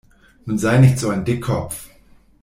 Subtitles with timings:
[0.45, 1.87] Nun sei nicht so ein Dickkopf!